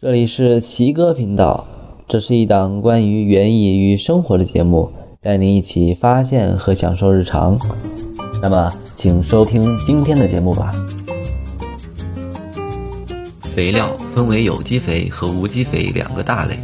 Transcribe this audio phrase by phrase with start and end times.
[0.00, 1.66] 这里是奇哥频道，
[2.06, 4.88] 这是一档关于园艺与生活的节目，
[5.20, 7.58] 带您一起发现和享受日常。
[8.40, 10.72] 那么，请收听今天的节目吧。
[13.42, 16.56] 肥料分为有机肥和无机肥两个大类，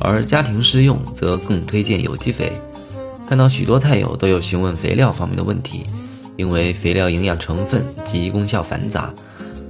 [0.00, 2.50] 而家庭施用则更推荐有机肥。
[3.28, 5.84] 看到许多菜友都有询问肥料方面的问题，
[6.36, 9.14] 因为肥料营养成分及功效繁杂，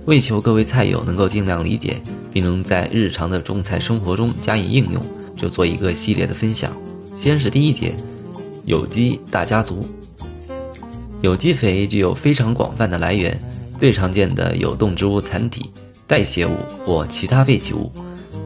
[0.06, 2.02] 为求各位菜友能够尽量理解。
[2.32, 5.02] 并能在日常的种菜生活中加以应用，
[5.36, 6.72] 就做一个系列的分享。
[7.14, 7.94] 先是第一节，
[8.64, 9.86] 有机大家族。
[11.20, 13.38] 有机肥具有非常广泛的来源，
[13.78, 15.70] 最常见的有动植物残体、
[16.06, 17.92] 代谢物或其他废弃物，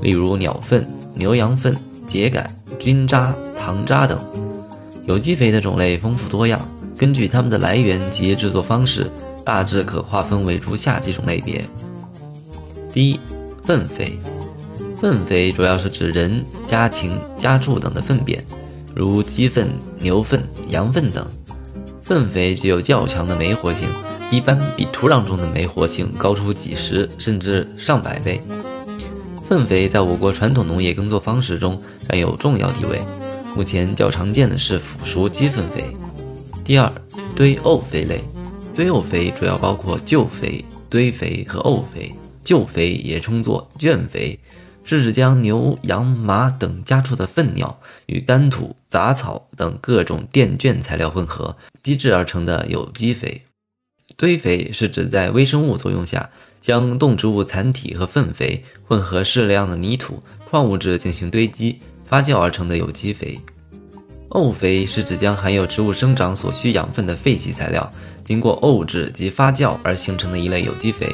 [0.02, 1.74] 例如鸟粪、牛羊粪、
[2.08, 2.44] 秸秆、
[2.76, 4.18] 菌渣、糖渣等。
[5.06, 6.60] 有机肥的种类丰富多样，
[6.98, 9.08] 根据它们的来源及制作方式，
[9.46, 11.64] 大致可划分为如下几种类别：
[12.92, 13.20] 第一。
[13.62, 14.16] 粪肥，
[15.00, 18.40] 粪肥主要是指人、家禽、家畜等的粪便，
[18.94, 21.26] 如鸡粪、牛粪、羊粪等。
[22.00, 23.88] 粪肥具有较强的酶活性，
[24.30, 28.40] 一般比土壤中的酶活性高出几十甚至上百倍。
[29.44, 33.02] 粪肥在我国传统农业耕作方式中占有重要地位。
[33.56, 35.84] 目前较常见的是腐熟鸡粪肥。
[36.62, 36.92] 第二，
[37.34, 38.22] 堆沤肥类，
[38.76, 42.14] 堆沤肥主要包括旧肥、堆肥和沤肥。
[42.44, 44.38] 旧肥也称作圈肥，
[44.84, 53.42] 是指将牛、羊、马等家畜的粪尿与干土、杂草等各种垫圈材料混合机制而成的有机肥。
[54.18, 56.28] 堆肥是指在微生物作用下，
[56.60, 63.40] 将动植物残体和粪肥混合适量的泥土、矿物质进行堆积发酵而成的有机肥。
[64.28, 67.90] 沤肥是指将含有植物生长所需养分的废弃材料，
[68.24, 71.08] 经过沤制及发酵而形成的一类有机肥。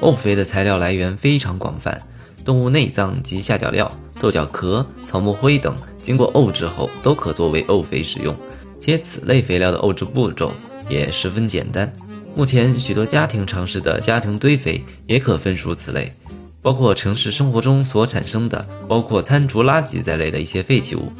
[0.00, 2.00] 沤肥的材料来源非常广泛，
[2.44, 8.34] 动物内脏及下脚料、豆角壳、草木灰等经过沤制后都可作为沤肥使用，
[8.80, 10.52] 且此类肥料的沤制步骤
[10.88, 11.90] 也十分简单。
[12.34, 16.12] 目前许多家庭尝试的家庭堆肥也可分属此类，
[16.60, 21.10] 包括城市生活中所产生的包括餐厨垃圾在内的一些废弃物。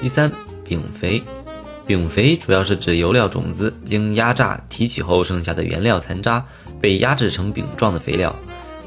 [0.00, 0.30] 第三，
[0.68, 1.22] 丙肥，
[1.86, 6.44] 丙肥主要是指油料种子经压榨提取后剩下的原料残渣。
[6.80, 8.32] 被压制成饼状的肥料，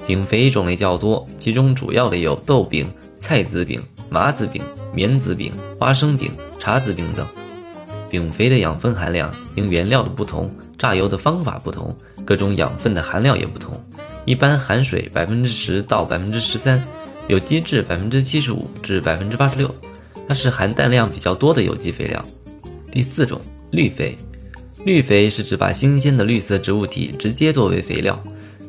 [0.07, 2.89] 饼肥种类较多，其中主要的有豆饼、
[3.19, 7.27] 菜籽饼、麻籽饼、棉籽饼、花生饼、茶籽饼等。
[8.09, 11.93] 饼肥的养分含量因原料的不同、榨油的方法不同，
[12.23, 13.73] 各种养分的含量也不同。
[14.23, 16.81] 一般含水百分之十到百分之十三，
[17.27, 19.69] 有机质百分之七十五至百分之八十六，
[20.31, 22.25] 它是含氮量比较多的有机肥料。
[22.89, 23.37] 第四种，
[23.71, 24.15] 绿肥。
[24.85, 28.17] 绿肥是指把新鲜的绿色植物体直接作为肥料，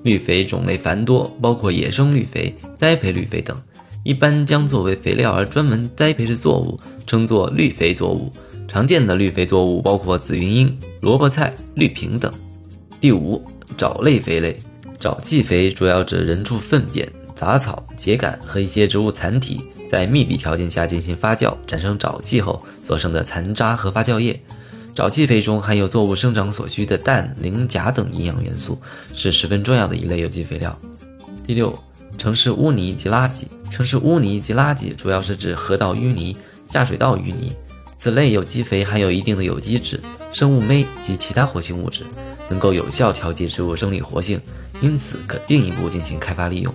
[0.02, 3.56] 绿肥种类繁多，包括野生绿肥、栽培绿肥等。
[4.02, 8.32] 一般将作为肥料而专门栽培的作物称作绿肥作物。
[8.66, 12.34] 常见的绿肥作物包括紫云英、萝卜菜、绿萍等。
[13.00, 13.40] 第五，
[13.78, 14.58] 沼类肥类，
[14.98, 19.60] 沼气肥主要指人畜粪便、杂草、秸秆和一些植物残体
[19.92, 24.40] 在密闭条件下进行发酵，产生沼气后所剩的残渣和发酵液。
[24.94, 28.80] 沼气肥中含有作物生长所需的氮、磷、钾等营养元素，
[29.12, 30.74] 是十分重要的一类有机肥料。
[31.46, 31.78] 第六，
[32.16, 33.42] 城市污泥及垃圾。
[33.70, 36.34] 城市污泥及垃圾主要是指河道淤泥、
[36.66, 37.52] 下水道淤泥，
[37.98, 40.00] 此类有机肥含有一定的有机质、
[40.32, 42.02] 生物酶及其他活性物质，
[42.48, 44.40] 能够有效调节植物生理活性，
[44.80, 46.74] 因此可进一步进行开发利用。